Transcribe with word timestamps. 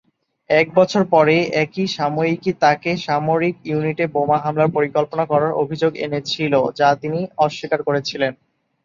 এক 0.49 0.67
বছর 0.75 1.01
পরে 1.11 1.35
একই 1.63 1.85
সাময়িকী 1.97 2.51
তাকে 2.63 2.91
সামরিক 3.05 3.55
ইউনিটে 3.65 4.05
বোমা 4.13 4.37
হামলার 4.43 4.69
পরিকল্পনা 4.71 5.23
করার 5.25 5.57
অভিযোগ 5.63 5.91
এনেছিল, 6.05 6.53
যা 6.79 6.89
তিনি 7.01 7.19
অস্বীকার 7.37 7.79
করেছিলেন। 7.87 8.31